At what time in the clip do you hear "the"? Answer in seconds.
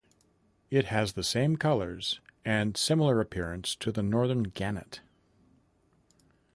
1.13-1.23, 3.91-4.01